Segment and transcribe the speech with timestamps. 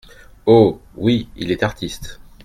[0.47, 0.81] Oh!
[0.95, 2.19] oui, il est artiste!